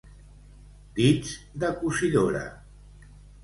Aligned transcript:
Dits 1.01 1.35
de 1.65 1.71
cosidora. 1.85 2.45